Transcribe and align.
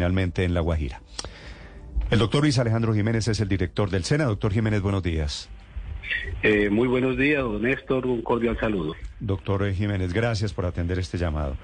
finalmente 0.00 0.44
en 0.44 0.54
La 0.54 0.60
Guajira. 0.60 1.02
El 2.10 2.20
doctor 2.20 2.40
Luis 2.40 2.58
Alejandro 2.58 2.94
Jiménez 2.94 3.28
es 3.28 3.38
el 3.40 3.48
director 3.48 3.90
del 3.90 4.02
SENA. 4.02 4.24
Doctor 4.24 4.50
Jiménez, 4.50 4.80
buenos 4.80 5.02
días. 5.02 5.50
Eh, 6.42 6.70
muy 6.70 6.88
buenos 6.88 7.18
días, 7.18 7.42
don 7.42 7.60
Néstor. 7.60 8.06
Un 8.06 8.22
cordial 8.22 8.58
saludo. 8.58 8.94
Doctor 9.20 9.70
Jiménez, 9.74 10.14
gracias 10.14 10.54
por 10.54 10.64
atender 10.64 10.98
este 10.98 11.18
llamado. 11.18 11.54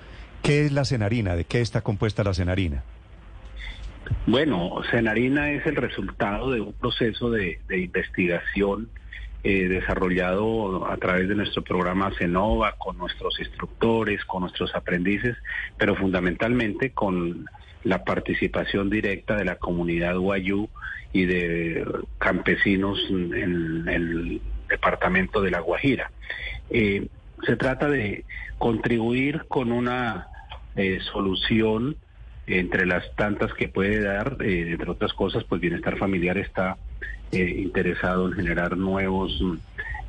¿Qué 0.42 0.66
es 0.66 0.72
la 0.72 0.84
cenarina? 0.84 1.34
¿De 1.34 1.44
qué 1.44 1.62
está 1.62 1.80
compuesta 1.80 2.24
la 2.24 2.34
cenarina? 2.34 2.82
Bueno, 4.26 4.82
cenarina 4.90 5.52
es 5.52 5.64
el 5.64 5.76
resultado 5.76 6.50
de 6.50 6.60
un 6.60 6.74
proceso 6.74 7.30
de, 7.30 7.58
investigación 7.70 8.90
eh, 9.48 9.68
desarrollado 9.68 10.90
a 10.90 10.96
través 10.96 11.28
de 11.28 11.36
nuestro 11.36 11.62
programa 11.62 12.10
CENOVA, 12.18 12.72
con 12.72 12.98
nuestros 12.98 13.38
instructores, 13.38 14.24
con 14.24 14.40
nuestros 14.40 14.74
aprendices, 14.74 15.36
pero 15.78 15.94
fundamentalmente 15.94 16.90
con 16.90 17.46
la 17.84 18.02
participación 18.02 18.90
directa 18.90 19.36
de 19.36 19.44
la 19.44 19.54
comunidad 19.54 20.16
guayú 20.16 20.68
y 21.12 21.26
de 21.26 21.86
campesinos 22.18 22.98
en 23.08 23.88
el 23.88 24.40
departamento 24.68 25.40
de 25.40 25.52
La 25.52 25.60
Guajira. 25.60 26.10
Eh, 26.70 27.06
se 27.46 27.54
trata 27.54 27.88
de 27.88 28.24
contribuir 28.58 29.44
con 29.46 29.70
una 29.70 30.26
eh, 30.74 30.98
solución 31.12 31.96
entre 32.48 32.84
las 32.84 33.14
tantas 33.14 33.54
que 33.54 33.68
puede 33.68 34.02
dar, 34.02 34.38
eh, 34.40 34.72
entre 34.72 34.90
otras 34.90 35.12
cosas, 35.12 35.44
pues 35.44 35.60
Bienestar 35.60 35.98
Familiar 35.98 36.36
está 36.36 36.78
interesado 37.32 38.28
en 38.28 38.34
generar 38.34 38.76
nuevos 38.76 39.42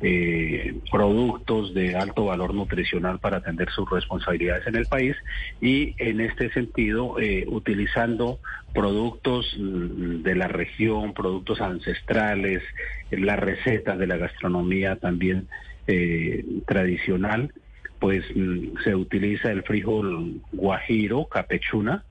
eh, 0.00 0.76
productos 0.92 1.74
de 1.74 1.96
alto 1.96 2.26
valor 2.26 2.54
nutricional 2.54 3.18
para 3.18 3.38
atender 3.38 3.68
sus 3.70 3.90
responsabilidades 3.90 4.64
en 4.68 4.76
el 4.76 4.86
país 4.86 5.16
y 5.60 5.96
en 5.98 6.20
este 6.20 6.52
sentido 6.52 7.18
eh, 7.18 7.44
utilizando 7.48 8.38
productos 8.72 9.56
mm, 9.58 10.22
de 10.22 10.34
la 10.36 10.46
región, 10.46 11.14
productos 11.14 11.60
ancestrales, 11.60 12.62
las 13.10 13.40
recetas 13.40 13.98
de 13.98 14.06
la 14.06 14.18
gastronomía 14.18 14.94
también 14.96 15.48
eh, 15.88 16.44
tradicional, 16.66 17.52
pues 17.98 18.24
mm, 18.36 18.78
se 18.84 18.94
utiliza 18.94 19.50
el 19.50 19.64
frijol 19.64 20.40
guajiro, 20.52 21.24
capechuna, 21.24 22.04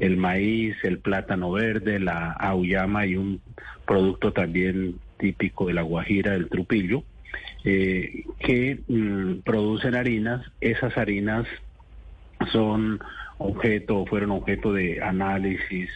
el 0.00 0.16
maíz, 0.16 0.76
el 0.82 0.98
plátano 0.98 1.50
verde, 1.52 2.00
la 2.00 2.32
auyama 2.32 3.06
y 3.06 3.16
un 3.16 3.40
producto 3.86 4.32
también 4.32 4.96
típico 5.18 5.66
de 5.66 5.74
la 5.74 5.82
Guajira, 5.82 6.34
el 6.34 6.48
trupillo, 6.48 7.04
eh, 7.64 8.24
que 8.40 8.80
mm, 8.88 9.42
producen 9.44 9.94
harinas. 9.94 10.44
Esas 10.60 10.96
harinas 10.98 11.46
son 12.52 13.00
objeto, 13.38 14.04
fueron 14.06 14.32
objeto 14.32 14.72
de 14.72 15.02
análisis 15.02 15.90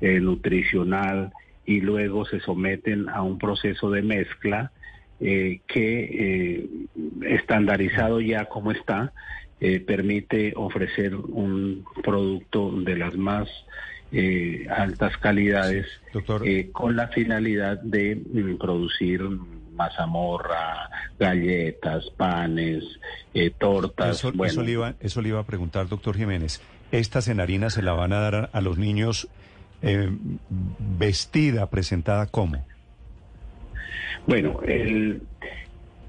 eh, 0.00 0.20
nutricional 0.20 1.32
y 1.66 1.80
luego 1.80 2.24
se 2.26 2.40
someten 2.40 3.08
a 3.08 3.22
un 3.22 3.38
proceso 3.38 3.90
de 3.90 4.02
mezcla 4.02 4.70
eh, 5.20 5.60
que 5.66 6.68
estandarizado 7.22 8.20
ya 8.20 8.46
como 8.46 8.72
está, 8.72 9.12
permite 9.86 10.52
ofrecer 10.56 11.14
un 11.14 11.84
producto 12.02 12.70
de 12.82 12.96
las 12.96 13.14
más 13.16 13.48
altas 14.68 15.16
calidades 15.18 15.86
con 16.72 16.96
la 16.96 17.08
finalidad 17.08 17.80
de 17.80 18.16
mm, 18.16 18.58
producir 18.58 19.22
mazamorra, 19.74 20.88
galletas, 21.18 22.04
panes, 22.16 22.84
eh, 23.32 23.50
tortas. 23.50 24.18
Eso, 24.18 24.32
eso, 24.44 24.62
le 24.62 24.72
iba, 24.72 24.94
eso 25.00 25.20
le 25.20 25.28
iba 25.30 25.40
a 25.40 25.46
preguntar, 25.46 25.88
doctor 25.88 26.16
Jiménez. 26.16 26.60
¿Esta 26.92 27.20
cenarina 27.20 27.70
se 27.70 27.82
la 27.82 27.92
van 27.92 28.12
a 28.12 28.20
dar 28.20 28.50
a, 28.52 28.60
los 28.60 28.78
niños 28.78 29.28
eh, 29.82 30.10
vestida, 30.98 31.68
presentada 31.68 32.26
cómo? 32.26 32.64
Bueno, 34.26 34.60
el, 34.62 35.22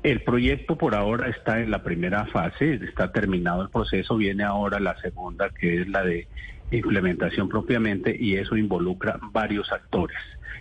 el 0.06 0.22
proyecto 0.22 0.78
por 0.78 0.94
ahora 0.94 1.30
está 1.30 1.60
en 1.62 1.72
la 1.72 1.82
primera 1.82 2.28
fase, 2.28 2.76
está 2.76 3.12
terminado 3.12 3.64
el 3.64 3.70
proceso, 3.70 4.18
viene 4.18 4.44
ahora 4.44 4.80
la 4.80 4.96
segunda, 5.02 5.50
que 5.50 5.82
es 5.82 5.88
la 5.88 6.04
de 6.04 6.28
implementación 6.70 7.50
propiamente, 7.50 8.16
y 8.18 8.36
eso 8.36 8.56
involucra 8.56 9.20
varios 9.32 9.72
actores 9.72 10.18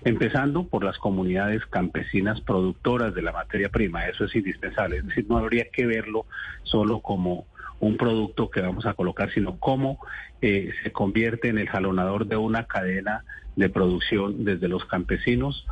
empezando 0.07 0.67
por 0.69 0.85
las 0.85 0.99
comunidades 0.99 1.65
campesinas 1.67 2.41
productoras 2.43 3.15
de 3.15 3.23
la 3.23 3.33
materia 3.33 3.71
prima. 3.71 4.07
Eso 4.07 4.25
es 4.27 4.35
indispensable. 4.37 4.99
Es 4.99 5.07
decir, 5.07 5.25
no 5.31 5.39
habría 5.39 5.71
que 5.71 5.87
verlo 5.87 6.27
solo 6.63 7.01
como 7.01 7.47
un 7.81 7.97
producto 7.97 8.51
que 8.51 8.61
vamos 8.61 8.87
a 8.87 8.95
colocar, 8.95 9.33
sino 9.33 9.59
cómo 9.59 9.99
eh, 10.41 10.73
se 10.83 10.93
convierte 10.93 11.49
en 11.49 11.59
el 11.59 11.69
jalonador 11.69 12.27
de 12.27 12.37
una 12.37 12.65
cadena 12.65 13.25
de 13.57 13.69
producción 13.69 14.45
desde 14.45 14.67
los 14.67 14.85
campesinos, 14.85 15.65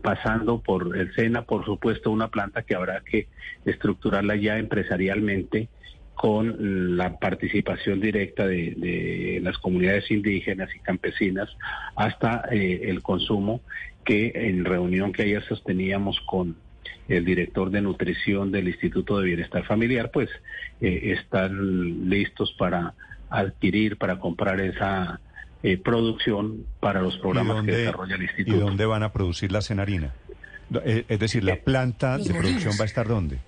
pasando 0.00 0.60
por 0.60 0.96
el 0.96 1.12
SENA, 1.14 1.42
por 1.42 1.64
supuesto, 1.64 2.12
una 2.12 2.28
planta 2.28 2.62
que 2.62 2.76
habrá 2.76 3.00
que 3.00 3.26
estructurarla 3.64 4.36
ya 4.36 4.58
empresarialmente 4.58 5.68
con 6.20 6.98
la 6.98 7.18
participación 7.18 7.98
directa 7.98 8.46
de, 8.46 9.40
las 9.42 9.56
comunidades 9.56 10.10
indígenas 10.10 10.68
y 10.76 10.78
campesinas 10.80 11.48
hasta 11.96 12.44
eh, 12.52 12.90
el 12.90 13.02
consumo 13.02 13.62
que 14.04 14.30
en 14.34 14.66
reunión 14.66 15.12
que 15.12 15.22
ayer 15.22 15.42
sosteníamos 15.44 16.20
con 16.26 16.56
el 17.08 17.24
director 17.24 17.70
de 17.70 17.80
nutrición 17.80 18.52
del 18.52 18.68
Instituto 18.68 19.18
de 19.18 19.26
Bienestar 19.26 19.64
Familiar, 19.64 20.10
pues 20.12 20.30
eh, 20.80 21.16
están 21.18 22.08
listos 22.08 22.54
para 22.58 22.94
adquirir, 23.28 23.96
para 23.96 24.18
comprar 24.18 24.60
esa 24.60 25.20
eh, 25.62 25.76
producción 25.76 26.66
para 26.78 27.02
los 27.02 27.16
programas 27.18 27.64
que 27.64 27.72
desarrolla 27.72 28.14
el 28.14 28.22
Instituto. 28.22 28.56
¿Y 28.56 28.60
dónde 28.60 28.86
van 28.86 29.02
a 29.02 29.12
producir 29.12 29.52
la 29.52 29.60
cenarina? 29.60 30.14
Es 30.84 31.18
decir, 31.18 31.42
¿la 31.42 31.56
planta 31.56 32.16
de 32.18 32.32
producción 32.32 32.74
va 32.78 32.84
a 32.84 32.86
estar 32.86 33.08
dónde? 33.08 33.38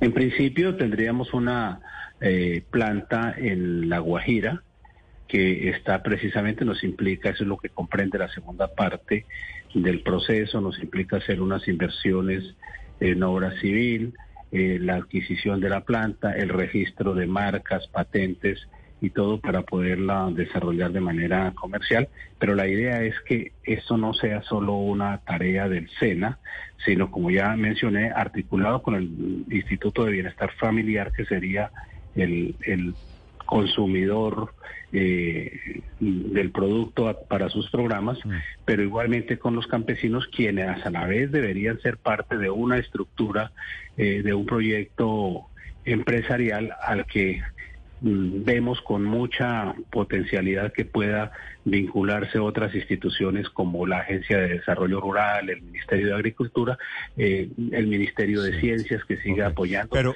En 0.00 0.12
principio 0.12 0.76
tendríamos 0.76 1.34
una 1.34 1.80
eh, 2.20 2.64
planta 2.70 3.34
en 3.36 3.88
La 3.88 3.98
Guajira 3.98 4.62
que 5.30 5.68
está 5.70 6.02
precisamente, 6.02 6.64
nos 6.64 6.82
implica, 6.82 7.30
eso 7.30 7.44
es 7.44 7.48
lo 7.48 7.56
que 7.56 7.68
comprende 7.68 8.18
la 8.18 8.28
segunda 8.28 8.68
parte 8.74 9.26
del 9.74 10.02
proceso, 10.02 10.60
nos 10.60 10.78
implica 10.80 11.18
hacer 11.18 11.40
unas 11.40 11.68
inversiones 11.68 12.56
en 12.98 13.22
obra 13.22 13.52
civil, 13.60 14.14
eh, 14.50 14.78
la 14.80 14.96
adquisición 14.96 15.60
de 15.60 15.68
la 15.68 15.82
planta, 15.82 16.32
el 16.32 16.48
registro 16.48 17.14
de 17.14 17.26
marcas, 17.28 17.86
patentes 17.86 18.66
y 19.00 19.10
todo 19.10 19.40
para 19.40 19.62
poderla 19.62 20.28
desarrollar 20.32 20.90
de 20.90 21.00
manera 21.00 21.52
comercial. 21.54 22.08
Pero 22.38 22.56
la 22.56 22.66
idea 22.66 23.02
es 23.02 23.14
que 23.20 23.52
esto 23.62 23.96
no 23.96 24.12
sea 24.12 24.42
solo 24.42 24.74
una 24.74 25.18
tarea 25.18 25.68
del 25.68 25.88
SENA, 26.00 26.38
sino 26.84 27.10
como 27.10 27.30
ya 27.30 27.54
mencioné, 27.56 28.10
articulado 28.10 28.82
con 28.82 28.96
el 28.96 29.44
Instituto 29.50 30.04
de 30.04 30.12
Bienestar 30.12 30.50
Familiar, 30.58 31.12
que 31.12 31.24
sería 31.24 31.70
el, 32.16 32.56
consumidor 33.50 34.54
eh, 34.92 35.82
del 35.98 36.52
producto 36.52 37.18
para 37.28 37.48
sus 37.48 37.68
programas, 37.68 38.24
mm. 38.24 38.30
pero 38.64 38.82
igualmente 38.84 39.38
con 39.38 39.56
los 39.56 39.66
campesinos, 39.66 40.28
quienes 40.28 40.86
a 40.86 40.90
la 40.90 41.04
vez 41.06 41.32
deberían 41.32 41.80
ser 41.80 41.98
parte 41.98 42.38
de 42.38 42.48
una 42.48 42.78
estructura, 42.78 43.50
eh, 43.96 44.22
de 44.22 44.32
un 44.32 44.46
proyecto 44.46 45.46
empresarial 45.84 46.72
al 46.80 47.06
que 47.06 47.42
vemos 48.00 48.80
con 48.80 49.04
mucha 49.04 49.74
potencialidad 49.90 50.72
que 50.72 50.84
pueda 50.84 51.32
vincularse 51.64 52.38
otras 52.38 52.74
instituciones 52.74 53.50
como 53.50 53.86
la 53.86 53.98
Agencia 53.98 54.38
de 54.38 54.48
Desarrollo 54.48 55.00
Rural, 55.00 55.50
el 55.50 55.60
Ministerio 55.62 56.06
de 56.06 56.14
Agricultura, 56.14 56.78
eh, 57.16 57.50
el 57.72 57.86
Ministerio 57.86 58.42
de 58.42 58.58
Ciencias 58.60 59.04
que 59.04 59.18
siga 59.18 59.48
apoyando. 59.48 59.90
Pero, 59.92 60.14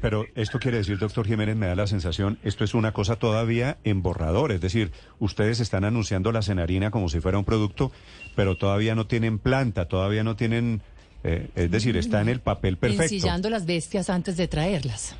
pero, 0.00 0.26
esto 0.36 0.58
quiere 0.58 0.78
decir, 0.78 0.98
doctor 0.98 1.26
Jiménez, 1.26 1.56
me 1.56 1.66
da 1.66 1.74
la 1.74 1.86
sensación, 1.86 2.38
esto 2.44 2.64
es 2.64 2.74
una 2.74 2.92
cosa 2.92 3.16
todavía 3.16 3.78
en 3.82 4.02
borrador, 4.02 4.52
es 4.52 4.60
decir, 4.60 4.92
ustedes 5.18 5.58
están 5.60 5.84
anunciando 5.84 6.30
la 6.30 6.42
cenarina 6.42 6.90
como 6.90 7.08
si 7.08 7.20
fuera 7.20 7.38
un 7.38 7.44
producto, 7.44 7.90
pero 8.36 8.56
todavía 8.56 8.94
no 8.94 9.06
tienen 9.06 9.38
planta, 9.38 9.88
todavía 9.88 10.22
no 10.22 10.36
tienen, 10.36 10.82
eh, 11.24 11.48
es 11.56 11.70
decir, 11.70 11.96
está 11.96 12.20
en 12.20 12.28
el 12.28 12.40
papel 12.40 12.76
perfecto. 12.76 13.02
Ensillando 13.02 13.50
las 13.50 13.66
bestias 13.66 14.10
antes 14.10 14.36
de 14.36 14.46
traerlas. 14.46 15.16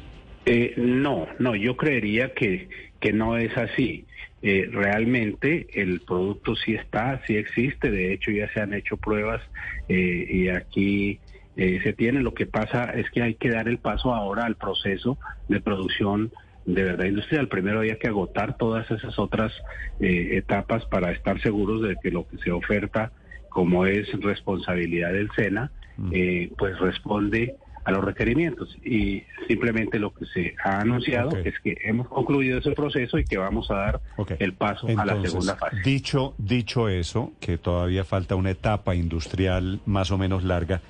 Eh, 0.47 0.75
no, 0.77 1.27
no, 1.39 1.55
yo 1.55 1.77
creería 1.77 2.33
que, 2.33 2.69
que 3.01 3.13
no 3.13 3.37
es 3.37 3.57
así. 3.57 4.07
Eh, 4.41 4.69
realmente 4.71 5.67
el 5.73 6.01
producto 6.01 6.55
sí 6.55 6.75
está, 6.75 7.21
sí 7.27 7.37
existe, 7.37 7.91
de 7.91 8.13
hecho 8.13 8.31
ya 8.31 8.49
se 8.53 8.61
han 8.61 8.73
hecho 8.73 8.97
pruebas 8.97 9.43
eh, 9.89 10.27
y 10.31 10.49
aquí 10.49 11.21
se 11.57 11.93
tiene. 11.93 12.23
Lo 12.23 12.35
que 12.35 12.47
pasa 12.47 12.85
es 12.85 13.11
que 13.11 13.21
hay 13.21 13.35
que 13.35 13.51
dar 13.51 13.67
el 13.67 13.79
paso 13.79 14.15
ahora 14.15 14.45
al 14.45 14.55
proceso 14.55 15.19
de 15.49 15.61
producción 15.61 16.31
de 16.67 16.85
verdad 16.85 17.07
industrial. 17.07 17.49
Primero 17.49 17.81
hay 17.81 17.97
que 17.97 18.07
agotar 18.07 18.57
todas 18.57 18.89
esas 18.93 19.19
otras 19.19 19.53
etapas 19.99 20.85
para 20.85 21.11
estar 21.11 21.41
seguros 21.41 21.83
de 21.83 21.97
que 22.01 22.13
lo 22.13 22.29
que 22.29 22.39
se 22.39 22.53
oferta 22.53 23.11
como 23.49 23.87
es 23.87 24.09
responsabilidad 24.21 25.13
del 25.13 25.33
SENA, 25.33 25.73
mm. 25.97 26.55
pues 26.57 26.79
responde 26.79 27.57
a 27.89 27.91
los 27.91 28.05
requerimientos. 28.05 28.77
Y 28.85 29.25
simplemente 29.47 29.99
lo 29.99 30.13
que 30.13 30.27
se 30.27 30.55
ha 30.63 30.81
anunciado 30.81 31.37
es 31.39 31.55
que 31.61 31.79
hemos 31.85 32.07
concluido 32.09 32.59
ese 32.59 32.73
proceso 32.73 33.19
y 33.19 33.25
que 33.25 33.39
vamos 33.39 33.71
a 33.71 33.75
dar 33.75 34.01
el 34.39 34.53
paso 34.53 34.87
a 34.95 35.07
la 35.07 35.21
segunda 35.23 35.57
fase. 35.57 35.77
Dicho, 35.83 36.35
dicho 36.37 36.91
eso, 36.91 37.33
que 37.41 37.57
todavía 37.57 38.05
falta 38.05 38.37
una 38.37 38.51
etapa 38.51 38.95
industrial 38.95 39.81
más 39.87 40.11
o 40.11 40.19
menos 40.19 40.45
larga, 40.45 40.83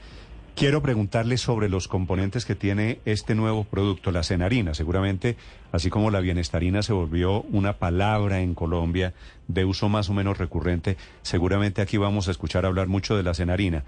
Quiero 0.56 0.82
preguntarle 0.82 1.38
sobre 1.38 1.68
los 1.68 1.86
componentes 1.86 2.44
que 2.44 2.56
tiene 2.56 2.98
este 3.04 3.36
nuevo 3.36 3.62
producto, 3.62 4.10
la 4.10 4.24
cenarina. 4.24 4.74
Seguramente, 4.74 5.36
así 5.70 5.88
como 5.88 6.10
la 6.10 6.18
bienestarina 6.18 6.82
se 6.82 6.92
volvió 6.92 7.42
una 7.42 7.74
palabra 7.74 8.40
en 8.40 8.54
Colombia 8.54 9.14
de 9.46 9.64
uso 9.64 9.88
más 9.88 10.10
o 10.10 10.14
menos 10.14 10.36
recurrente, 10.36 10.96
seguramente 11.22 11.80
aquí 11.80 11.96
vamos 11.96 12.26
a 12.26 12.32
escuchar 12.32 12.66
hablar 12.66 12.88
mucho 12.88 13.16
de 13.16 13.22
la 13.22 13.34
cenarina. 13.34 13.84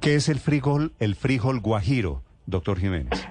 ¿Qué 0.00 0.14
es 0.14 0.30
el 0.30 0.38
frijol, 0.38 0.92
el 0.98 1.14
frijol 1.14 1.60
guajiro, 1.60 2.22
doctor 2.46 2.78
Jiménez? 2.78 3.26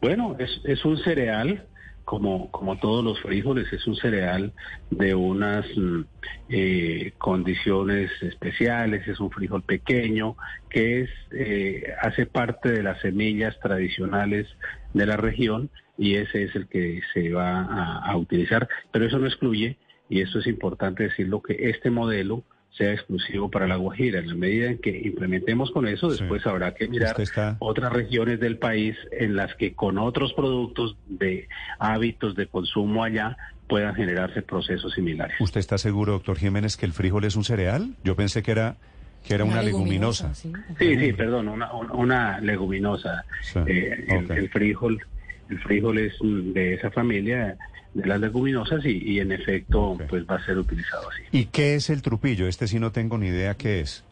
Bueno, 0.00 0.36
es, 0.38 0.60
es 0.64 0.84
un 0.84 0.98
cereal 0.98 1.66
como, 2.04 2.50
como 2.50 2.78
todos 2.78 3.04
los 3.04 3.20
frijoles, 3.20 3.72
es 3.72 3.86
un 3.86 3.96
cereal 3.96 4.52
de 4.90 5.14
unas 5.14 5.64
mm, 5.76 6.00
eh, 6.48 7.12
condiciones 7.18 8.10
especiales, 8.22 9.06
es 9.06 9.20
un 9.20 9.30
frijol 9.30 9.62
pequeño 9.62 10.36
que 10.68 11.02
es 11.02 11.10
eh, 11.30 11.94
hace 12.00 12.26
parte 12.26 12.70
de 12.70 12.82
las 12.82 13.00
semillas 13.00 13.58
tradicionales 13.60 14.48
de 14.92 15.06
la 15.06 15.16
región 15.16 15.70
y 15.96 16.16
ese 16.16 16.44
es 16.44 16.56
el 16.56 16.66
que 16.66 17.00
se 17.14 17.32
va 17.32 17.60
a, 17.60 18.10
a 18.10 18.16
utilizar, 18.16 18.68
pero 18.90 19.06
eso 19.06 19.18
no 19.18 19.26
excluye, 19.26 19.76
y 20.08 20.20
esto 20.20 20.40
es 20.40 20.46
importante 20.46 21.04
decirlo, 21.04 21.40
que 21.42 21.70
este 21.70 21.90
modelo 21.90 22.42
sea 22.76 22.92
exclusivo 22.92 23.50
para 23.50 23.66
la 23.66 23.76
Guajira. 23.76 24.20
En 24.20 24.28
la 24.28 24.34
medida 24.34 24.70
en 24.70 24.78
que 24.78 24.90
implementemos 25.04 25.70
con 25.70 25.86
eso, 25.86 26.10
después 26.10 26.46
habrá 26.46 26.74
que 26.74 26.88
mirar 26.88 27.14
otras 27.58 27.92
regiones 27.92 28.40
del 28.40 28.58
país 28.58 28.96
en 29.10 29.36
las 29.36 29.54
que 29.54 29.74
con 29.74 29.98
otros 29.98 30.32
productos 30.32 30.96
de 31.06 31.48
hábitos 31.78 32.34
de 32.34 32.46
consumo 32.46 33.04
allá 33.04 33.36
puedan 33.68 33.94
generarse 33.94 34.42
procesos 34.42 34.92
similares. 34.94 35.36
¿Usted 35.40 35.60
está 35.60 35.78
seguro, 35.78 36.12
doctor 36.12 36.38
Jiménez, 36.38 36.76
que 36.76 36.86
el 36.86 36.92
frijol 36.92 37.24
es 37.24 37.36
un 37.36 37.44
cereal? 37.44 37.94
Yo 38.04 38.16
pensé 38.16 38.42
que 38.42 38.52
era 38.52 38.76
que 39.26 39.34
era 39.34 39.44
una, 39.44 39.62
leguminosa. 39.62 40.34
Sí, 40.34 40.52
sí, 40.78 41.12
perdón, 41.12 41.48
una, 41.92 42.40
leguminosa. 42.40 43.24
Eh, 43.66 44.04
el, 44.08 44.26
frijol, 44.26 44.38
el 44.38 44.50
frijol 44.50 45.06
es 45.98 46.18
de 46.54 46.74
esa 46.74 46.90
familia 46.90 47.56
de 47.94 48.06
las 48.06 48.20
leguminosas 48.20 48.84
y, 48.84 49.20
en 49.20 49.32
efecto 49.32 49.98
pues 50.08 50.24
va 50.24 50.36
a 50.36 50.44
ser 50.44 50.58
utilizado 50.58 51.08
así. 51.10 51.22
¿Y 51.30 51.46
qué 51.46 51.74
es 51.74 51.90
el 51.90 52.02
trupillo? 52.02 52.48
Este 52.48 52.66
sí 52.66 52.78
no 52.78 52.92
tengo 52.92 53.18
ni 53.18 53.28
idea 53.28 53.54
qué 53.54 53.80
es. 53.80 54.04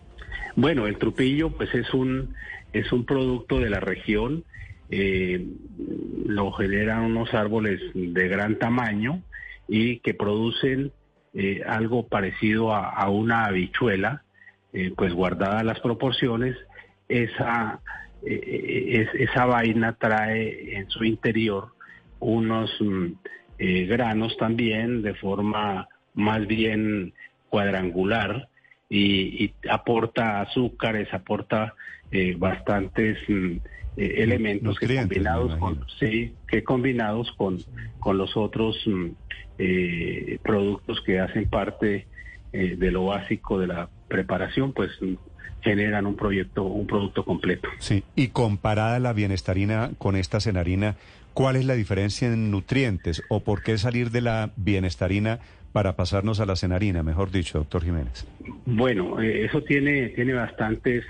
Bueno, 0.57 0.87
el 0.87 0.99
trupillo 0.99 1.51
pues 1.51 1.75
es 1.75 1.93
un 1.95 2.35
es 2.73 2.93
un 2.93 3.05
producto 3.05 3.59
de 3.59 3.71
la 3.71 3.81
región, 3.81 4.45
eh, 4.91 5.47
lo 6.27 6.53
generan 6.53 7.03
unos 7.03 7.35
árboles 7.35 7.81
de 7.95 8.29
gran 8.29 8.57
tamaño 8.59 9.23
y 9.69 9.99
que 9.99 10.15
producen 10.15 10.93
eh, 11.35 11.63
algo 11.67 12.07
parecido 12.07 12.75
a, 12.75 13.09
una 13.09 13.47
habichuela, 13.47 14.23
eh, 14.73 14.93
pues 14.97 15.13
guardadas 15.13 15.65
las 15.65 15.81
proporciones, 15.81 16.57
esa, 17.09 17.81
esa 18.23 19.47
vaina 19.47 19.97
trae 19.99 20.77
en 20.77 20.89
su 20.91 21.05
interior 21.05 21.73
unos 22.21 22.71
mm, 22.81 23.07
eh, 23.59 23.87
granos 23.87 24.37
también 24.37 25.03
de 25.03 25.15
forma 25.15 25.89
más 26.15 26.47
bien 26.47 27.13
cuadrangular 27.49 28.49
y, 28.89 29.53
aporta 29.71 30.41
azúcares, 30.41 31.13
aporta 31.13 31.75
eh, 32.11 32.35
bastantes 32.39 33.19
mm, 33.29 33.57
eh, 33.97 34.15
elementos 34.19 34.79
que 34.79 34.97
combinados 34.97 35.57
con 35.57 35.85
sí, 35.99 36.35
que 36.47 36.63
combinados 36.65 37.31
con, 37.33 37.59
con 37.99 38.19
los 38.19 38.37
otros 38.37 38.77
mm, 38.87 39.09
productos 40.43 41.03
que 41.03 41.21
hacen 41.21 41.49
parte 41.49 42.07
de 42.53 42.91
lo 42.91 43.05
básico 43.05 43.59
de 43.61 43.67
la 43.67 43.91
preparación, 44.09 44.73
pues 44.73 44.91
generan 45.63 46.07
un 46.07 46.17
proyecto, 46.17 46.65
un 46.65 46.87
producto 46.87 47.25
completo. 47.25 47.69
Sí, 47.79 48.03
y 48.17 48.29
comparada 48.29 48.99
la 48.99 49.13
bienestarina 49.13 49.91
con 49.99 50.17
esta 50.17 50.41
cenarina, 50.41 50.97
¿Cuál 51.35 51.57
es 51.57 51.65
la 51.65 51.75
diferencia 51.75 52.29
en 52.29 52.51
nutrientes 52.51 53.23
o 53.29 53.41
por 53.41 53.63
qué 53.63 53.79
salir 53.79 54.11
de 54.11 54.21
la 54.21 54.51
bienestarina 54.57 55.39
para 55.73 55.95
pasarnos 55.95 56.41
a 56.41 56.47
la 56.47 56.57
cenarina, 56.57 57.03
mejor 57.03 57.31
dicho, 57.31 57.59
doctor 57.59 57.85
Jiménez? 57.85 58.27
Bueno, 58.67 59.21
eh, 59.21 59.45
eso 59.45 59.63
tiene, 59.63 60.09
tiene 60.09 60.35
bastantes 60.35 61.05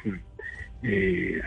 eh, 0.83 1.41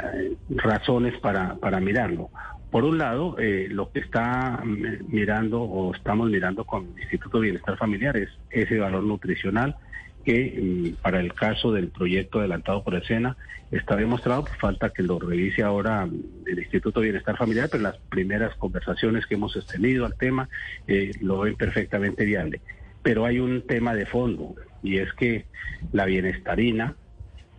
razones 0.49 1.17
para, 1.19 1.55
para 1.55 1.79
mirarlo. 1.79 2.29
Por 2.71 2.85
un 2.85 2.97
lado, 2.97 3.37
eh, 3.37 3.67
lo 3.69 3.91
que 3.91 3.99
está 3.99 4.61
mm, 4.63 5.05
mirando 5.07 5.61
o 5.61 5.93
estamos 5.93 6.31
mirando 6.31 6.65
con 6.65 6.87
el 6.95 7.01
Instituto 7.03 7.37
de 7.37 7.43
Bienestar 7.43 7.77
Familiar 7.77 8.17
es 8.17 8.29
ese 8.49 8.79
valor 8.79 9.03
nutricional 9.03 9.75
que 10.23 10.93
mm, 10.95 11.01
para 11.01 11.19
el 11.19 11.33
caso 11.33 11.71
del 11.71 11.89
proyecto 11.89 12.39
adelantado 12.39 12.83
por 12.83 12.95
el 12.95 13.03
SENA 13.03 13.37
está 13.71 13.95
demostrado, 13.95 14.45
pues 14.45 14.57
falta 14.57 14.89
que 14.89 15.03
lo 15.03 15.19
revise 15.19 15.63
ahora 15.63 16.07
el 16.45 16.59
Instituto 16.59 16.99
de 16.99 17.07
Bienestar 17.07 17.37
Familiar, 17.37 17.69
pero 17.71 17.83
las 17.83 17.97
primeras 18.09 18.55
conversaciones 18.55 19.25
que 19.25 19.35
hemos 19.35 19.57
tenido 19.65 20.05
al 20.05 20.15
tema 20.15 20.47
eh, 20.87 21.11
lo 21.21 21.39
ven 21.39 21.55
perfectamente 21.55 22.25
viable. 22.25 22.61
Pero 23.01 23.25
hay 23.25 23.39
un 23.39 23.63
tema 23.63 23.95
de 23.95 24.05
fondo 24.05 24.55
y 24.81 24.97
es 24.97 25.11
que 25.13 25.45
la 25.91 26.05
bienestarina 26.05 26.95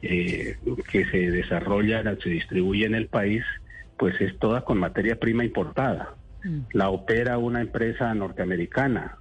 eh, 0.02 0.56
que 0.90 1.06
se 1.06 1.30
desarrolla, 1.30 2.02
se 2.22 2.28
distribuye 2.28 2.86
en 2.86 2.94
el 2.94 3.06
país, 3.08 3.42
pues 3.98 4.20
es 4.20 4.38
toda 4.38 4.62
con 4.62 4.78
materia 4.78 5.18
prima 5.18 5.44
importada. 5.44 6.14
Mm. 6.44 6.60
La 6.72 6.90
opera 6.90 7.38
una 7.38 7.60
empresa 7.60 8.12
norteamericana, 8.14 9.16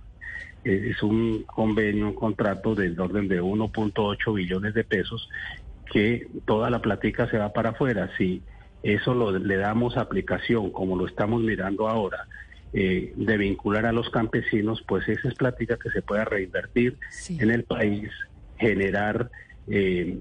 es 0.63 1.04
un 1.04 1.44
convenio, 1.44 2.07
un 2.07 2.15
contrato 2.15 2.75
del 2.75 3.00
orden 3.00 3.27
de 3.27 3.42
1.8 3.42 4.33
billones 4.33 4.74
de 4.74 4.83
pesos 4.83 5.30
que 5.92 6.27
toda 6.45 6.69
la 6.69 6.81
platica 6.81 7.30
se 7.30 7.38
va 7.38 7.54
para 7.54 7.71
afuera. 7.71 8.10
Si 8.18 8.42
eso 8.81 9.13
lo, 9.13 9.38
le 9.38 9.57
damos 9.57 9.98
aplicación, 9.98 10.71
como 10.71 10.95
lo 10.95 11.07
estamos 11.07 11.42
mirando 11.42 11.88
ahora, 11.88 12.27
eh, 12.74 13.13
de 13.15 13.38
vincular 13.38 13.86
a 13.86 13.92
los 13.92 14.10
campesinos, 14.10 14.83
pues 14.88 15.07
esa 15.07 15.27
es 15.27 15.36
plática 15.36 15.77
que 15.77 15.92
se 15.92 16.01
pueda 16.01 16.25
reinvertir 16.25 16.98
en 17.30 17.51
el 17.51 17.63
país, 17.63 18.09
generar 18.57 19.30
eh, 19.68 20.19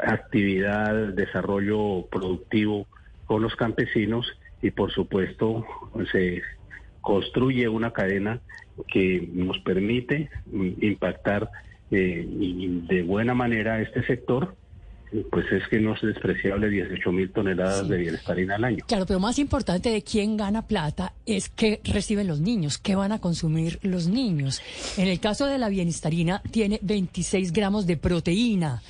actividad, 0.00 1.08
desarrollo 1.08 2.06
productivo 2.06 2.86
con 3.26 3.42
los 3.42 3.56
campesinos 3.56 4.26
y 4.62 4.70
por 4.70 4.92
supuesto 4.92 5.66
se 6.12 6.42
construye 7.00 7.68
una 7.68 7.92
cadena 7.92 8.40
que 8.86 9.28
nos 9.32 9.58
permite 9.60 10.30
impactar 10.52 11.50
eh, 11.90 12.26
de 12.88 13.02
buena 13.02 13.34
manera 13.34 13.80
este 13.80 14.04
sector 14.06 14.54
pues 15.30 15.46
es 15.50 15.66
que 15.68 15.80
no 15.80 15.94
es 15.94 16.02
despreciable 16.02 16.68
18 16.68 17.12
mil 17.12 17.30
toneladas 17.30 17.88
de 17.88 17.96
bienestarina 17.96 18.56
al 18.56 18.64
año. 18.64 18.84
Claro, 18.86 19.06
pero 19.06 19.20
más 19.20 19.38
importante 19.38 19.90
de 19.90 20.02
quién 20.02 20.36
gana 20.36 20.66
plata 20.66 21.14
es 21.24 21.48
qué 21.48 21.80
reciben 21.84 22.26
los 22.26 22.40
niños, 22.40 22.78
qué 22.78 22.94
van 22.94 23.12
a 23.12 23.20
consumir 23.20 23.78
los 23.82 24.06
niños. 24.06 24.60
En 24.96 25.08
el 25.08 25.20
caso 25.20 25.46
de 25.46 25.58
la 25.58 25.68
bienestarina 25.68 26.42
tiene 26.50 26.78
26 26.82 27.52
gramos 27.52 27.86
de 27.86 27.96
proteína. 27.96 28.82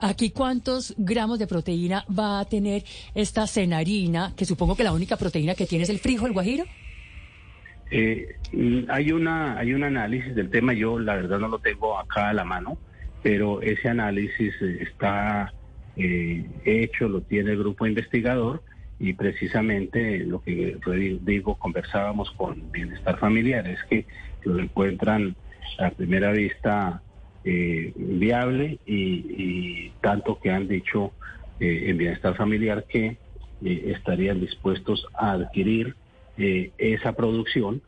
Aquí, 0.00 0.30
¿cuántos 0.30 0.94
gramos 0.96 1.38
de 1.38 1.46
proteína 1.46 2.04
va 2.16 2.40
a 2.40 2.44
tener 2.44 2.84
esta 3.14 3.46
cenarina, 3.46 4.32
que 4.36 4.44
supongo 4.44 4.76
que 4.76 4.84
la 4.84 4.92
única 4.92 5.16
proteína 5.16 5.54
que 5.54 5.66
tiene 5.66 5.84
es 5.84 5.90
el 5.90 5.98
frijol 5.98 6.32
guajiro? 6.32 6.64
Eh, 7.90 8.36
hay 8.88 9.12
una 9.12 9.58
hay 9.58 9.72
un 9.72 9.82
análisis 9.82 10.34
del 10.34 10.50
tema, 10.50 10.74
yo 10.74 10.98
la 10.98 11.16
verdad 11.16 11.38
no 11.38 11.48
lo 11.48 11.58
tengo 11.58 11.98
acá 11.98 12.28
a 12.28 12.34
la 12.34 12.44
mano, 12.44 12.78
pero 13.22 13.62
ese 13.62 13.88
análisis 13.88 14.54
eh, 14.60 14.78
está 14.82 15.52
eh, 15.96 16.44
hecho, 16.64 17.08
lo 17.08 17.22
tiene 17.22 17.52
el 17.52 17.58
grupo 17.58 17.86
investigador 17.86 18.62
y 19.00 19.14
precisamente 19.14 20.18
lo 20.18 20.42
que 20.42 20.76
digo, 21.22 21.54
conversábamos 21.54 22.30
con 22.32 22.70
Bienestar 22.72 23.18
Familiar, 23.18 23.66
es 23.68 23.82
que 23.84 24.06
lo 24.44 24.58
encuentran 24.58 25.36
a 25.78 25.90
primera 25.90 26.32
vista 26.32 27.02
viable 27.44 28.78
y, 28.84 29.90
tanto 30.02 30.38
que 30.38 30.50
han 30.50 30.68
dicho 30.68 31.12
en 31.60 31.96
Bienestar 31.96 32.36
Familiar 32.36 32.84
que 32.88 33.16
estarían 33.62 34.40
dispuestos 34.40 35.06
a 35.14 35.32
adquirir 35.32 35.94
eh, 36.38 36.72
esa 36.78 37.12
producción 37.12 37.82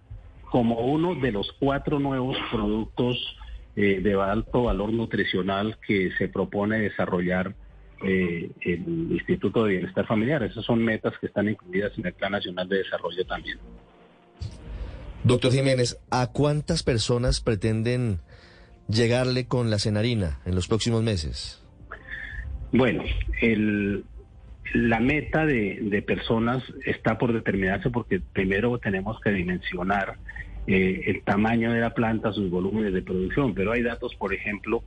como 0.50 0.80
uno 0.80 1.14
de 1.14 1.32
los 1.32 1.52
cuatro 1.58 2.00
nuevos 2.00 2.36
productos 2.50 3.36
eh, 3.76 4.00
de 4.02 4.20
alto 4.20 4.64
valor 4.64 4.92
nutricional 4.92 5.78
que 5.86 6.10
se 6.18 6.28
propone 6.28 6.80
desarrollar 6.80 7.54
eh, 8.02 8.50
el 8.62 9.12
Instituto 9.12 9.64
de 9.64 9.72
Bienestar 9.74 10.06
Familiar. 10.06 10.42
Esas 10.42 10.64
son 10.64 10.84
metas 10.84 11.14
que 11.20 11.26
están 11.26 11.48
incluidas 11.48 11.96
en 11.96 12.06
el 12.06 12.12
Plan 12.14 12.32
Nacional 12.32 12.68
de 12.68 12.78
Desarrollo 12.78 13.24
también. 13.24 13.58
Doctor 15.22 15.52
Jiménez, 15.52 15.98
¿a 16.10 16.32
cuántas 16.32 16.82
personas 16.82 17.40
pretenden 17.40 18.20
llegarle 18.88 19.46
con 19.46 19.70
la 19.70 19.78
cenarina 19.78 20.40
en 20.44 20.54
los 20.54 20.66
próximos 20.66 21.02
meses? 21.02 21.62
Bueno, 22.72 23.04
el, 23.42 24.04
la 24.72 25.00
meta 25.00 25.46
de, 25.46 25.78
de, 25.82 26.02
personas 26.02 26.62
está 26.84 27.18
por 27.18 27.32
determinarse 27.32 27.90
porque 27.90 28.20
primero 28.20 28.78
tenemos 28.78 29.20
que 29.20 29.30
dimensionar 29.30 30.16
eh, 30.66 31.02
el 31.06 31.22
tamaño 31.22 31.72
de 31.72 31.80
la 31.80 31.94
planta, 31.94 32.32
sus 32.32 32.50
volúmenes 32.50 32.92
de 32.92 33.02
producción, 33.02 33.54
pero 33.54 33.72
hay 33.72 33.82
datos, 33.82 34.14
por 34.14 34.34
ejemplo, 34.34 34.84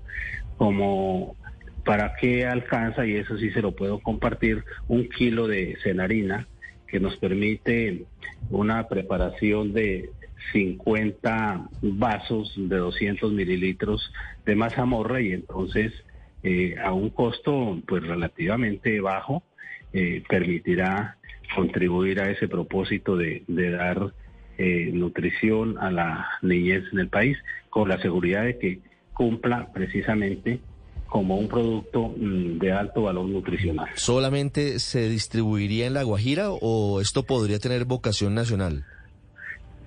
como 0.58 1.36
para 1.84 2.16
qué 2.16 2.46
alcanza, 2.46 3.06
y 3.06 3.16
eso 3.16 3.38
sí 3.38 3.50
se 3.52 3.62
lo 3.62 3.74
puedo 3.74 4.00
compartir, 4.00 4.64
un 4.88 5.10
kilo 5.10 5.48
de 5.48 5.76
cenarina 5.84 6.48
que 6.88 7.00
nos 7.00 7.18
permite 7.18 8.06
una 8.50 8.88
preparación 8.88 9.74
de 9.74 10.12
50 10.54 11.70
vasos 11.82 12.54
de 12.56 12.78
200 12.78 13.32
mililitros 13.34 14.14
de 14.46 14.56
mazamorra 14.56 15.22
y 15.22 15.34
entonces 15.34 15.92
eh, 16.44 16.76
a 16.84 16.92
un 16.92 17.10
costo 17.10 17.80
pues 17.88 18.04
relativamente 18.04 19.00
bajo 19.00 19.44
eh, 19.94 20.24
permitirá 20.28 21.18
contribuir 21.56 22.20
a 22.20 22.30
ese 22.30 22.48
propósito 22.48 23.16
de, 23.16 23.44
dar 23.48 24.14
eh, 24.58 24.90
nutrición 24.94 25.78
a 25.78 25.92
la 25.92 26.28
niñez 26.42 26.84
en 26.92 27.00
el 27.00 27.08
país 27.08 27.38
con 27.70 27.90
la 27.90 28.00
seguridad 28.02 28.44
de 28.44 28.58
que 28.58 28.80
cumpla 29.14 29.72
precisamente 29.72 30.60
como 31.08 31.38
un 31.38 31.48
producto 31.48 32.10
mm, 32.10 32.58
de 32.58 32.72
alto 32.72 33.04
valor 33.04 33.28
nutricional. 33.28 33.88
¿Solamente 33.94 34.80
se 34.80 35.08
distribuiría 35.08 35.86
en 35.86 35.94
La 35.94 36.04
Guajira 36.04 36.50
o 36.50 37.00
esto 37.02 37.24
podría 37.24 37.60
tener 37.60 37.86
vocación 37.86 38.34
nacional? 38.34 38.84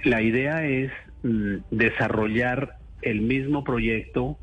La 0.05 0.23
idea 0.23 0.65
es 0.65 0.93
mm, 1.25 1.57
desarrollar 1.71 2.79
el 3.03 3.23
mismo 3.23 3.65
proyecto 3.65 4.39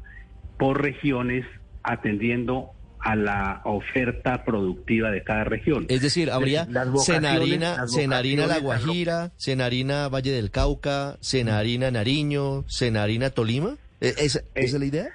por 0.58 0.82
regiones 0.82 1.46
atendiendo 1.84 2.72
a 3.04 3.16
la 3.18 3.62
oferta 3.66 4.46
productiva 4.46 5.12
de 5.12 5.24
cada 5.24 5.44
región. 5.44 5.86
Es 5.90 6.02
decir, 6.02 6.32
habría 6.32 6.66
Senarina, 6.98 7.86
Senarina 7.88 8.48
La 8.48 8.60
Guajira, 8.60 9.32
Senarina 9.36 10.08
Valle 10.08 10.32
del 10.32 10.52
Cauca, 10.52 11.18
Senarina 11.20 11.92
Nariño, 11.92 12.64
Senarina 12.68 13.30
Tolima. 13.30 13.76
¿E-, 14.00 14.14
¿Es, 14.18 14.36
¿Esa 14.36 14.44
es 14.56 14.74
la 14.74 14.86
idea? 14.86 15.10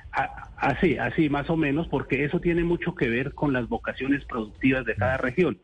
Así, 0.59 0.99
así, 0.99 1.31
más 1.31 1.49
o 1.49 1.57
menos, 1.57 1.89
porque 1.89 2.25
eso 2.25 2.41
tiene 2.41 2.63
mucho 2.63 2.95
que 2.95 3.09
ver 3.09 3.33
con 3.33 3.53
las 3.53 3.69
vocaciones 3.69 4.25
productivas 4.27 4.85
de 4.85 4.95
cada 4.95 5.17
región. 5.17 5.59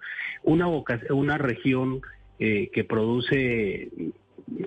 Una, 0.44 0.68
una 1.11 1.37
región 1.37 2.00
eh, 2.38 2.70
que 2.73 2.84
produce, 2.84 3.90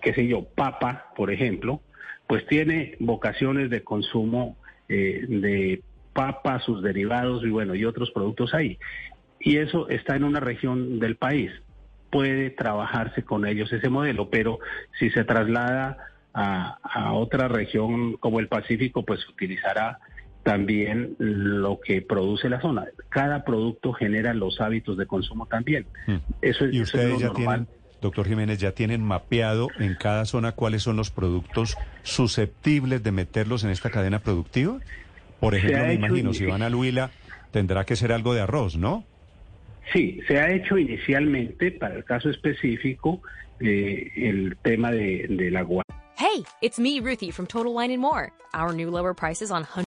qué 0.01 0.13
sé 0.13 0.27
yo, 0.27 0.43
papa, 0.43 1.11
por 1.15 1.31
ejemplo, 1.31 1.81
pues 2.27 2.45
tiene 2.45 2.97
vocaciones 2.99 3.69
de 3.69 3.83
consumo 3.83 4.57
eh, 4.89 5.25
de 5.27 5.81
papa, 6.17 6.59
sus 6.61 6.81
derivados 6.81 7.43
y 7.43 7.49
bueno, 7.51 7.75
y 7.75 7.85
otros 7.85 8.09
productos 8.09 8.55
ahí. 8.55 8.79
Y 9.39 9.57
eso 9.57 9.87
está 9.87 10.15
en 10.15 10.23
una 10.23 10.39
región 10.39 10.97
del 10.97 11.15
país. 11.15 11.51
Puede 12.09 12.49
trabajarse 12.49 13.21
con 13.21 13.45
ellos 13.45 13.71
ese 13.71 13.87
modelo, 13.87 14.31
pero 14.31 14.57
si 14.97 15.11
se 15.11 15.23
traslada 15.25 15.97
a, 16.33 16.79
a 16.81 17.13
otra 17.13 17.47
región 17.47 18.17
como 18.17 18.39
el 18.39 18.47
Pacífico, 18.47 19.05
pues 19.05 19.29
utilizará 19.29 19.99
también 20.41 21.15
lo 21.19 21.79
que 21.79 22.01
produce 22.01 22.49
la 22.49 22.61
zona. 22.61 22.85
Cada 23.09 23.43
producto 23.43 23.93
genera 23.93 24.33
los 24.33 24.59
hábitos 24.59 24.97
de 24.97 25.05
consumo 25.05 25.45
también. 25.45 25.85
Hmm. 26.07 26.15
Eso, 26.41 26.65
¿Y 26.65 26.81
ustedes 26.81 27.19
ya 27.19 27.31
tienen, 27.31 27.67
doctor 28.01 28.25
Jiménez, 28.25 28.57
ya 28.57 28.71
tienen 28.71 29.03
mapeado 29.03 29.67
en 29.77 29.93
cada 29.93 30.25
zona 30.25 30.53
cuáles 30.53 30.81
son 30.81 30.95
los 30.95 31.11
productos 31.11 31.77
susceptibles 32.01 33.03
de 33.03 33.11
meterlos 33.11 33.63
en 33.63 33.69
esta 33.69 33.91
cadena 33.91 34.17
productiva? 34.17 34.79
Por 35.39 35.55
ejemplo, 35.55 35.85
me 35.85 35.93
imagino, 35.93 36.33
si 36.33 36.45
van 36.45 36.63
a 36.63 36.69
Luila, 36.69 37.11
tendrá 37.51 37.85
que 37.85 37.95
ser 37.95 38.11
algo 38.11 38.33
de 38.33 38.41
arroz, 38.41 38.75
¿no? 38.75 39.03
Sí, 39.93 40.19
se 40.27 40.39
ha 40.39 40.51
hecho 40.51 40.77
inicialmente, 40.77 41.71
para 41.71 41.95
el 41.95 42.03
caso 42.03 42.29
específico, 42.29 43.21
eh, 43.59 44.11
el 44.15 44.57
tema 44.61 44.91
de, 44.91 45.27
del 45.29 45.55
agua. 45.55 45.83
Hey, 46.17 46.45
it's 46.61 46.79
me, 46.79 46.99
Ruthie, 46.99 47.31
from 47.31 47.45
Total 47.45 47.73
Wine 47.73 47.91
and 47.91 48.01
More. 48.01 48.33
Our 48.53 48.73
new 48.73 48.89
lower 48.89 49.13
prices 49.13 49.51
on 49.51 49.63